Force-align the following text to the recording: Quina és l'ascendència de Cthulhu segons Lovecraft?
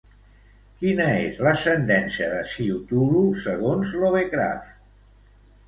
Quina 0.83 1.05
és 1.25 1.37
l'ascendència 1.47 2.31
de 2.33 2.41
Cthulhu 2.55 3.23
segons 3.47 3.95
Lovecraft? 4.07 4.77